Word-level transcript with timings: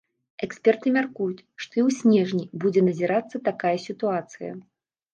Эксперты 0.45 0.93
мяркуюць, 0.95 1.43
што 1.65 1.73
і 1.79 1.85
ў 1.87 1.99
снежні 1.99 2.49
будзе 2.65 2.87
назірацца 2.89 3.45
такая 3.53 3.77
сітуацыя. 3.89 4.51